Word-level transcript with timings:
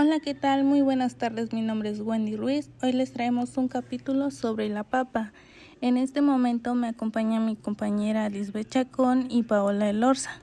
Hola, 0.00 0.20
¿qué 0.20 0.32
tal? 0.32 0.62
Muy 0.62 0.80
buenas 0.80 1.16
tardes, 1.16 1.52
mi 1.52 1.60
nombre 1.60 1.90
es 1.90 1.98
Wendy 1.98 2.36
Ruiz. 2.36 2.70
Hoy 2.84 2.92
les 2.92 3.12
traemos 3.12 3.56
un 3.56 3.66
capítulo 3.66 4.30
sobre 4.30 4.68
la 4.68 4.84
papa. 4.84 5.32
En 5.80 5.96
este 5.96 6.20
momento 6.20 6.76
me 6.76 6.86
acompaña 6.86 7.40
mi 7.40 7.56
compañera 7.56 8.28
Lisbeth 8.28 8.68
Chacón 8.68 9.26
y 9.28 9.42
Paola 9.42 9.90
Elorza. 9.90 10.40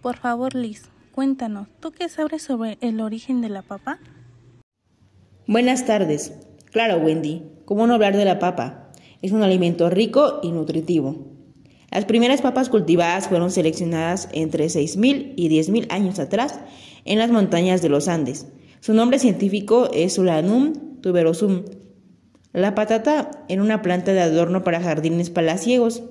Por 0.00 0.16
favor, 0.18 0.54
Liz, 0.54 0.90
cuéntanos, 1.10 1.66
¿tú 1.80 1.90
qué 1.90 2.08
sabes 2.08 2.42
sobre 2.42 2.78
el 2.82 3.00
origen 3.00 3.40
de 3.40 3.48
la 3.48 3.62
papa? 3.62 3.98
Buenas 5.48 5.86
tardes. 5.86 6.32
Claro, 6.70 6.98
Wendy, 6.98 7.42
¿cómo 7.64 7.88
no 7.88 7.94
hablar 7.94 8.16
de 8.16 8.24
la 8.24 8.38
papa? 8.38 8.92
Es 9.22 9.32
un 9.32 9.42
alimento 9.42 9.90
rico 9.90 10.38
y 10.40 10.52
nutritivo. 10.52 11.32
Las 11.90 12.04
primeras 12.04 12.42
papas 12.42 12.68
cultivadas 12.68 13.26
fueron 13.26 13.50
seleccionadas 13.50 14.28
entre 14.32 14.66
6.000 14.66 15.32
y 15.34 15.48
10.000 15.48 15.88
años 15.90 16.20
atrás 16.20 16.60
en 17.04 17.18
las 17.18 17.32
montañas 17.32 17.82
de 17.82 17.88
los 17.88 18.06
Andes. 18.06 18.46
Su 18.84 18.92
nombre 18.92 19.18
científico 19.18 19.88
es 19.94 20.12
Solanum 20.12 21.00
tuberosum. 21.00 21.62
La 22.52 22.74
patata 22.74 23.30
era 23.48 23.62
una 23.62 23.80
planta 23.80 24.12
de 24.12 24.20
adorno 24.20 24.62
para 24.62 24.82
jardines 24.82 25.30
palaciegos. 25.30 26.02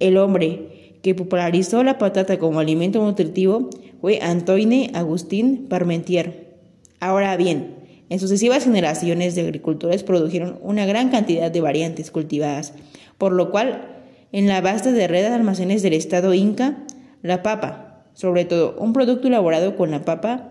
El 0.00 0.16
hombre 0.16 0.98
que 1.04 1.14
popularizó 1.14 1.84
la 1.84 1.98
patata 1.98 2.40
como 2.40 2.58
alimento 2.58 3.00
nutritivo 3.00 3.70
fue 4.00 4.18
Antoine 4.20 4.90
Agustín 4.92 5.68
Parmentier. 5.68 6.56
Ahora 6.98 7.36
bien, 7.36 7.76
en 8.08 8.18
sucesivas 8.18 8.64
generaciones 8.64 9.36
de 9.36 9.42
agricultores 9.42 10.02
produjeron 10.02 10.58
una 10.62 10.84
gran 10.84 11.10
cantidad 11.10 11.48
de 11.48 11.60
variantes 11.60 12.10
cultivadas, 12.10 12.74
por 13.18 13.30
lo 13.30 13.52
cual, 13.52 14.02
en 14.32 14.48
la 14.48 14.60
vasta 14.60 14.90
de 14.90 15.06
red 15.06 15.28
de 15.28 15.32
almacenes 15.32 15.80
del 15.80 15.92
estado 15.92 16.34
inca, 16.34 16.76
la 17.22 17.44
papa, 17.44 18.04
sobre 18.14 18.44
todo 18.44 18.74
un 18.80 18.92
producto 18.92 19.28
elaborado 19.28 19.76
con 19.76 19.92
la 19.92 20.04
papa, 20.04 20.48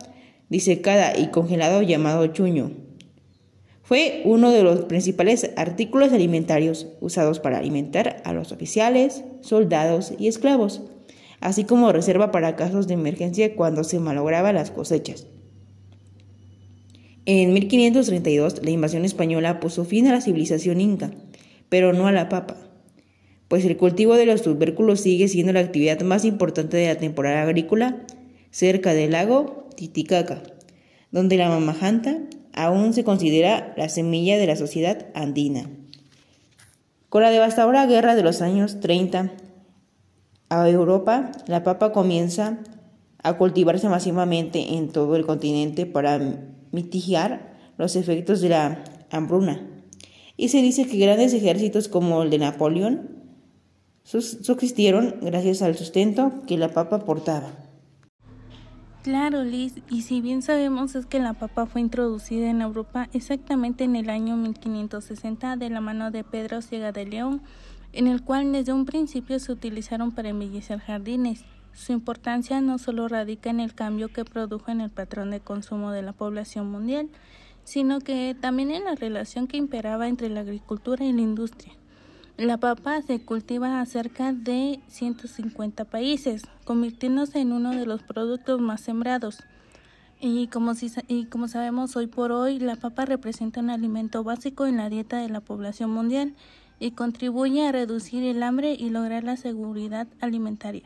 disecada 0.50 1.18
y 1.18 1.28
congelado 1.28 1.82
llamado 1.82 2.28
chuño. 2.28 2.72
Fue 3.84 4.24
uno 4.26 4.50
de 4.50 4.64
los 4.64 4.86
principales 4.86 5.52
artículos 5.58 6.12
alimentarios 6.12 6.88
usados 7.02 7.40
para 7.40 7.60
alimentar 7.60 8.22
a 8.26 8.34
los 8.34 8.52
oficiales, 8.52 9.24
soldados 9.42 10.14
y 10.18 10.28
esclavos, 10.28 10.82
así 11.40 11.66
como 11.66 11.92
reserva 11.92 12.32
para 12.32 12.56
casos 12.56 12.88
de 12.88 12.96
emergencia 12.96 13.56
cuando 13.56 13.84
se 13.84 14.00
malograban 14.00 14.56
las 14.56 14.72
cosechas. 14.72 15.28
En 17.28 17.54
1532 17.54 18.64
la 18.64 18.72
invasión 18.72 19.06
española 19.06 19.60
puso 19.60 19.86
fin 19.86 20.08
a 20.08 20.12
la 20.12 20.22
civilización 20.22 20.82
inca, 20.82 21.12
pero 21.70 21.94
no 21.94 22.08
a 22.08 22.12
la 22.12 22.30
papa, 22.30 22.58
pues 23.48 23.66
el 23.66 23.78
cultivo 23.78 24.16
de 24.16 24.26
los 24.26 24.42
tubérculos 24.42 25.02
sigue 25.02 25.28
siendo 25.28 25.54
la 25.54 25.60
actividad 25.60 26.02
más 26.02 26.26
importante 26.26 26.78
de 26.78 26.88
la 26.88 26.98
temporada 26.98 27.44
agrícola 27.44 28.04
cerca 28.50 28.94
del 28.94 29.12
lago 29.12 29.65
Titicaca, 29.76 30.42
donde 31.12 31.38
la 31.38 31.50
mamajanta 31.50 32.20
aún 32.54 32.94
se 32.94 33.04
considera 33.04 33.74
la 33.78 33.90
semilla 33.90 34.38
de 34.38 34.48
la 34.48 34.56
sociedad 34.56 35.08
andina. 35.14 35.70
Con 37.10 37.22
la 37.22 37.30
devastadora 37.30 37.86
guerra 37.86 38.16
de 38.16 38.24
los 38.24 38.42
años 38.42 38.80
30 38.80 39.32
a 40.50 40.70
Europa, 40.70 41.32
la 41.48 41.64
papa 41.64 41.92
comienza 41.92 42.60
a 43.24 43.38
cultivarse 43.38 43.90
masivamente 43.90 44.76
en 44.76 44.90
todo 44.90 45.16
el 45.16 45.26
continente 45.26 45.86
para 45.86 46.20
mitigar 46.72 47.56
los 47.78 47.96
efectos 47.96 48.42
de 48.42 48.50
la 48.50 48.84
hambruna. 49.12 49.68
Y 50.38 50.50
se 50.50 50.62
dice 50.62 50.86
que 50.88 50.98
grandes 50.98 51.34
ejércitos 51.34 51.88
como 51.88 52.24
el 52.24 52.30
de 52.30 52.40
Napoleón 52.40 53.16
subsistieron 54.04 55.16
gracias 55.22 55.62
al 55.62 55.76
sustento 55.76 56.32
que 56.46 56.58
la 56.58 56.70
papa 56.70 57.00
portaba. 57.00 57.54
Claro, 59.06 59.44
Liz, 59.44 59.76
y 59.88 60.02
si 60.02 60.20
bien 60.20 60.42
sabemos 60.42 60.96
es 60.96 61.06
que 61.06 61.20
la 61.20 61.34
papa 61.34 61.68
fue 61.68 61.80
introducida 61.80 62.50
en 62.50 62.60
Europa 62.60 63.08
exactamente 63.14 63.84
en 63.84 63.96
el 63.96 64.10
año 64.10 64.36
1560 64.36 65.58
de 65.58 65.70
la 65.70 65.80
mano 65.80 66.10
de 66.10 66.24
Pedro 66.24 66.64
Ciega 66.64 66.92
de 66.92 67.06
León, 67.06 67.44
en 67.94 68.08
el 68.08 68.24
cual 68.24 68.52
desde 68.52 68.74
un 68.74 68.86
principio 68.86 69.38
se 69.38 69.52
utilizaron 69.52 70.12
para 70.12 70.30
embellecer 70.30 70.80
jardines. 70.80 71.46
Su 71.72 71.92
importancia 71.92 72.62
no 72.62 72.80
solo 72.80 73.08
radica 73.08 73.52
en 73.52 73.60
el 73.60 73.76
cambio 73.76 74.08
que 74.08 74.26
produjo 74.26 74.72
en 74.72 74.82
el 74.82 74.90
patrón 74.90 75.30
de 75.30 75.40
consumo 75.40 75.92
de 75.92 76.02
la 76.02 76.14
población 76.14 76.72
mundial, 76.72 77.08
sino 77.64 78.00
que 78.00 78.36
también 78.42 78.72
en 78.72 78.86
la 78.86 78.96
relación 78.96 79.46
que 79.46 79.58
imperaba 79.58 80.08
entre 80.08 80.30
la 80.30 80.40
agricultura 80.40 81.06
y 81.06 81.14
la 81.14 81.22
industria. 81.22 81.74
La 82.38 82.58
papa 82.58 83.02
se 83.02 83.24
cultiva 83.24 83.80
a 83.80 83.86
cerca 83.86 84.34
de 84.34 84.82
150 84.88 85.86
países, 85.86 86.44
convirtiéndose 86.66 87.40
en 87.40 87.54
uno 87.54 87.72
de 87.72 87.86
los 87.86 88.04
productos 88.04 88.60
más 88.60 88.82
sembrados. 88.82 89.42
Y 90.20 90.48
como, 90.48 90.76
si, 90.76 90.92
y 91.08 91.28
como 91.28 91.48
sabemos 91.48 91.96
hoy 91.96 92.08
por 92.08 92.34
hoy, 92.34 92.60
la 92.60 92.76
papa 92.76 93.06
representa 93.06 93.62
un 93.62 93.70
alimento 93.70 94.26
básico 94.26 94.66
en 94.66 94.76
la 94.76 94.90
dieta 94.90 95.18
de 95.18 95.30
la 95.30 95.40
población 95.40 95.92
mundial 95.92 96.36
y 96.78 96.92
contribuye 96.92 97.66
a 97.66 97.72
reducir 97.72 98.22
el 98.26 98.44
hambre 98.44 98.74
y 98.74 98.90
lograr 98.90 99.24
la 99.24 99.38
seguridad 99.38 100.10
alimentaria. 100.20 100.84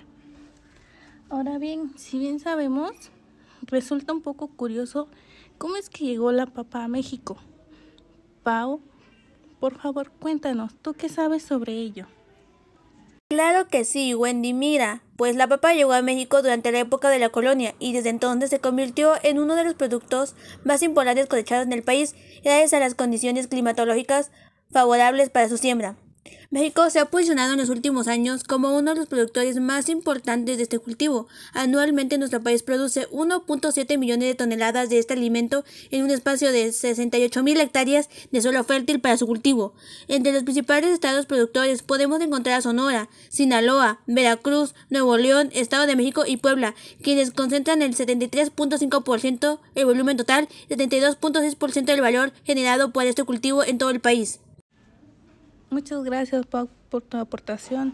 Ahora 1.32 1.58
bien, 1.58 1.94
si 1.98 2.20
bien 2.20 2.40
sabemos, 2.40 2.92
resulta 3.64 4.14
un 4.14 4.22
poco 4.22 4.50
curioso 4.50 5.08
cómo 5.58 5.78
es 5.78 5.90
que 5.90 6.06
llegó 6.06 6.32
la 6.32 6.46
papa 6.46 6.84
a 6.84 6.88
México. 6.88 7.38
Pau 8.44 8.82
por 9.60 9.80
favor, 9.80 10.12
cuéntanos, 10.20 10.74
¿tú 10.82 10.94
qué 10.94 11.10
sabes 11.10 11.44
sobre 11.44 11.74
ello? 11.74 12.08
Claro 13.30 13.68
que 13.68 13.86
sí, 13.86 14.16
Wendy, 14.16 14.54
mira, 14.54 15.04
pues 15.16 15.36
la 15.36 15.48
papa 15.48 15.74
llegó 15.74 15.94
a 15.94 16.02
México 16.02 16.42
durante 16.42 16.72
la 16.72 16.80
época 16.80 17.10
de 17.10 17.20
la 17.20 17.30
colonia 17.30 17.76
y 17.78 17.94
desde 17.94 18.10
entonces 18.10 18.50
se 18.50 18.60
convirtió 18.60 19.14
en 19.22 19.38
uno 19.38 19.56
de 19.56 19.64
los 19.64 19.76
productos 19.76 20.34
más 20.64 20.82
importantes 20.82 21.28
cosechados 21.28 21.68
en 21.68 21.74
el 21.74 21.84
país 21.84 22.16
gracias 22.44 22.74
a 22.74 22.80
las 22.80 22.96
condiciones 22.96 23.48
climatológicas 23.48 24.32
favorables 24.72 25.30
para 25.30 25.48
su 25.48 25.58
siembra. 25.58 25.96
México 26.52 26.90
se 26.90 26.98
ha 26.98 27.06
posicionado 27.06 27.54
en 27.54 27.60
los 27.60 27.70
últimos 27.70 28.08
años 28.08 28.44
como 28.44 28.76
uno 28.76 28.92
de 28.92 29.00
los 29.02 29.08
productores 29.08 29.60
más 29.60 29.88
importantes 29.88 30.58
de 30.58 30.64
este 30.64 30.80
cultivo. 30.80 31.28
Anualmente 31.54 32.18
nuestro 32.18 32.42
país 32.42 32.64
produce 32.64 33.08
1.7 33.10 34.00
millones 34.00 34.30
de 34.30 34.34
toneladas 34.34 34.90
de 34.90 34.98
este 34.98 35.14
alimento 35.14 35.64
en 35.92 36.04
un 36.04 36.10
espacio 36.10 36.52
de 36.52 36.72
68 36.72 37.44
mil 37.44 37.60
hectáreas 37.60 38.10
de 38.32 38.42
suelo 38.42 38.64
fértil 38.64 39.00
para 39.00 39.16
su 39.16 39.28
cultivo. 39.28 39.76
Entre 40.08 40.34
los 40.34 40.42
principales 40.42 40.90
estados 40.90 41.28
productores 41.28 41.84
podemos 41.84 42.20
encontrar 42.20 42.58
a 42.58 42.62
Sonora, 42.62 43.10
Sinaloa, 43.30 44.00
Veracruz, 44.08 44.74
Nuevo 44.90 45.18
León, 45.18 45.52
Estado 45.54 45.86
de 45.86 45.96
México 45.96 46.24
y 46.26 46.38
Puebla, 46.38 46.74
quienes 47.04 47.30
concentran 47.30 47.84
el 47.84 47.96
73.5% 47.96 49.60
del 49.76 49.86
volumen 49.86 50.18
total 50.18 50.50
y 50.68 50.74
el 50.74 50.80
72.6% 50.80 51.86
del 51.86 52.02
valor 52.02 52.34
generado 52.44 52.92
por 52.92 53.06
este 53.06 53.24
cultivo 53.24 53.64
en 53.64 53.78
todo 53.78 53.92
el 53.92 54.00
país. 54.00 54.40
Muchas 55.70 56.04
gracias, 56.04 56.46
Pau, 56.46 56.70
por 56.90 57.04
tu 57.04 57.18
aportación. 57.18 57.94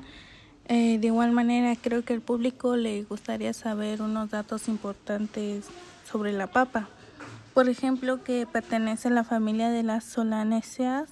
Eh, 0.68 0.98
de 1.00 1.08
igual 1.08 1.32
manera, 1.32 1.76
creo 1.76 2.04
que 2.04 2.14
al 2.14 2.22
público 2.22 2.76
le 2.76 3.04
gustaría 3.04 3.54
saber 3.54 4.02
unos 4.02 4.32
datos 4.32 4.68
importantes 4.68 5.66
sobre 6.10 6.32
la 6.32 6.48
papa. 6.48 6.88
Por 7.54 7.70
ejemplo, 7.70 8.24
que 8.24 8.48
pertenece 8.52 9.10
a 9.10 9.12
la 9.12 9.24
familia 9.24 9.70
de 9.70 9.84
las 9.84 10.04
solanáceas 10.04 11.10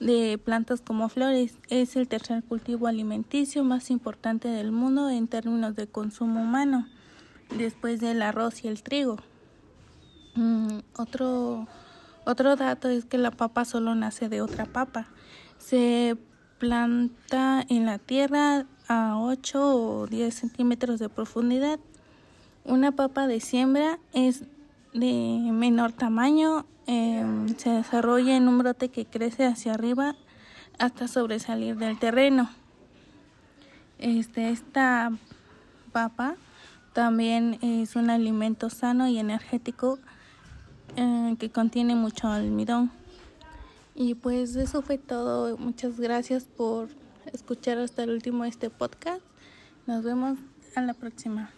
de 0.00 0.38
plantas 0.38 0.80
como 0.80 1.08
flores. 1.08 1.58
Es 1.68 1.96
el 1.96 2.08
tercer 2.08 2.42
cultivo 2.44 2.86
alimenticio 2.86 3.64
más 3.64 3.90
importante 3.90 4.48
del 4.48 4.72
mundo 4.72 5.08
en 5.10 5.28
términos 5.28 5.74
de 5.74 5.86
consumo 5.86 6.42
humano, 6.42 6.86
después 7.56 8.00
del 8.00 8.22
arroz 8.22 8.64
y 8.64 8.68
el 8.68 8.82
trigo. 8.82 9.16
Mm, 10.34 10.80
otro, 10.96 11.66
otro 12.24 12.56
dato 12.56 12.88
es 12.88 13.04
que 13.04 13.18
la 13.18 13.30
papa 13.30 13.64
solo 13.64 13.94
nace 13.94 14.28
de 14.28 14.42
otra 14.42 14.66
papa. 14.66 15.06
Se 15.58 16.16
planta 16.58 17.64
en 17.68 17.86
la 17.86 17.98
tierra 17.98 18.66
a 18.88 19.18
8 19.18 19.76
o 19.76 20.06
10 20.06 20.34
centímetros 20.34 20.98
de 20.98 21.08
profundidad. 21.08 21.78
Una 22.64 22.92
papa 22.92 23.26
de 23.26 23.40
siembra 23.40 23.98
es 24.12 24.44
de 24.92 25.50
menor 25.52 25.92
tamaño, 25.92 26.66
em, 26.86 27.48
se 27.56 27.70
desarrolla 27.70 28.36
en 28.36 28.48
un 28.48 28.58
brote 28.58 28.88
que 28.88 29.04
crece 29.04 29.44
hacia 29.44 29.74
arriba 29.74 30.14
hasta 30.78 31.08
sobresalir 31.08 31.76
del 31.76 31.98
terreno. 31.98 32.48
Este, 33.98 34.50
esta 34.50 35.10
papa 35.92 36.36
también 36.92 37.58
es 37.60 37.96
un 37.96 38.10
alimento 38.10 38.70
sano 38.70 39.08
y 39.08 39.18
energético 39.18 39.98
eh, 40.96 41.36
que 41.38 41.50
contiene 41.50 41.94
mucho 41.94 42.28
almidón. 42.28 42.90
Y 43.94 44.14
pues 44.14 44.56
eso 44.56 44.82
fue 44.82 44.98
todo. 44.98 45.56
Muchas 45.56 46.00
gracias 46.00 46.44
por 46.44 46.88
escuchar 47.32 47.78
hasta 47.78 48.02
el 48.02 48.10
último 48.10 48.44
este 48.44 48.70
podcast. 48.70 49.22
Nos 49.86 50.02
vemos 50.02 50.38
a 50.74 50.82
la 50.82 50.94
próxima. 50.94 51.50